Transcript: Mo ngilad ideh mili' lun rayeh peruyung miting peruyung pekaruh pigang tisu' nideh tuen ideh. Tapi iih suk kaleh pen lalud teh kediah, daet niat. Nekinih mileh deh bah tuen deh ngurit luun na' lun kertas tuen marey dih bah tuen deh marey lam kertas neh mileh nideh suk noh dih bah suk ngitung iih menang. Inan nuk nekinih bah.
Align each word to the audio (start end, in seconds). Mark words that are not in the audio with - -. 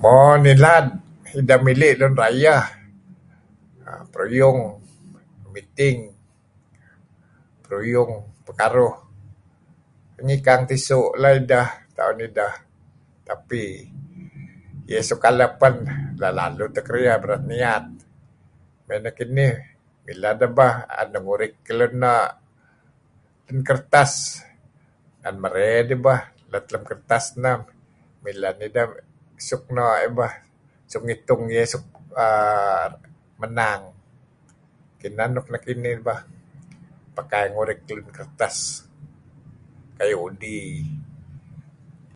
Mo 0.00 0.12
ngilad 0.42 0.86
ideh 1.38 1.60
mili' 1.66 1.98
lun 2.00 2.14
rayeh 2.22 2.62
peruyung 4.10 4.60
miting 5.54 5.98
peruyung 7.62 8.12
pekaruh 8.46 8.94
pigang 10.30 10.62
tisu' 10.70 11.12
nideh 11.22 11.68
tuen 11.96 12.18
ideh. 12.28 12.54
Tapi 13.28 13.62
iih 14.90 15.04
suk 15.08 15.20
kaleh 15.24 15.50
pen 15.60 15.74
lalud 16.20 16.70
teh 16.76 16.84
kediah, 16.86 17.16
daet 17.26 17.42
niat. 17.50 17.84
Nekinih 19.04 19.54
mileh 20.06 20.32
deh 20.40 20.50
bah 20.58 20.74
tuen 20.88 21.08
deh 21.12 21.20
ngurit 21.24 21.54
luun 21.78 21.92
na' 22.02 22.32
lun 23.46 23.58
kertas 23.68 24.12
tuen 25.22 25.36
marey 25.42 25.80
dih 25.88 25.98
bah 26.06 26.20
tuen 26.38 26.50
deh 26.50 26.50
marey 26.58 26.70
lam 26.72 26.82
kertas 26.90 27.24
neh 27.42 27.56
mileh 28.24 28.52
nideh 28.58 28.86
suk 29.48 29.64
noh 29.74 29.90
dih 30.00 30.10
bah 30.18 30.32
suk 30.90 31.02
ngitung 31.06 31.42
iih 31.52 31.76
menang. 33.42 33.82
Inan 35.06 35.38
nuk 35.38 35.46
nekinih 35.54 36.02
bah. 36.02 36.26